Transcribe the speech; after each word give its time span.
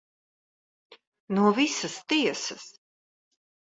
No 1.39 1.53
visas 1.59 2.01
tiesas. 2.09 2.69